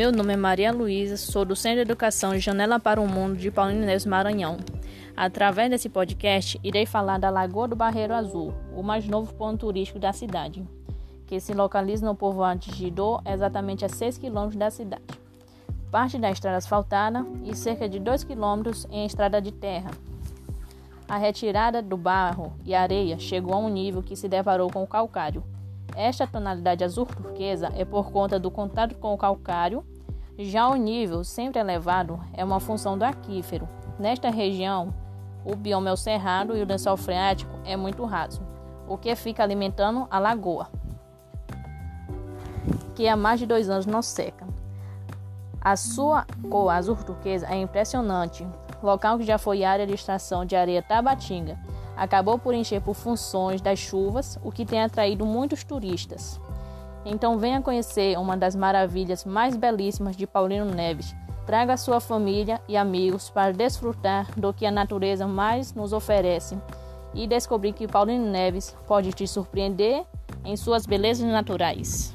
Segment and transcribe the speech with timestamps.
[0.00, 3.50] Meu nome é Maria Luísa, sou do Centro de Educação Janela para o Mundo de
[3.50, 4.56] Paulino Neves Maranhão.
[5.14, 9.98] Através desse podcast, irei falar da Lagoa do Barreiro Azul, o mais novo ponto turístico
[9.98, 10.66] da cidade,
[11.26, 15.02] que se localiza no povoado de Gidô, exatamente a 6 quilômetros da cidade.
[15.90, 19.90] Parte da estrada asfaltada e cerca de 2 quilômetros em estrada de terra.
[21.06, 24.88] A retirada do barro e areia chegou a um nível que se deparou com o
[24.88, 25.44] calcário,
[25.96, 29.84] esta tonalidade azul turquesa é por conta do contato com o calcário.
[30.38, 33.68] Já o nível sempre elevado é uma função do aquífero.
[33.98, 34.94] Nesta região,
[35.44, 38.42] o bioma é o cerrado e o lençol freático é muito raso,
[38.88, 40.68] o que fica alimentando a lagoa,
[42.94, 44.46] que há mais de dois anos não seca.
[45.60, 48.46] A sua cor azul turquesa é impressionante,
[48.82, 51.58] local que já foi área de extração de areia tabatinga
[52.00, 56.40] acabou por encher por funções das chuvas, o que tem atraído muitos turistas.
[57.04, 61.14] Então venha conhecer uma das maravilhas mais belíssimas de Paulino Neves.
[61.44, 66.56] Traga sua família e amigos para desfrutar do que a natureza mais nos oferece
[67.12, 70.06] e descobrir que Paulino Neves pode te surpreender
[70.42, 72.14] em suas belezas naturais.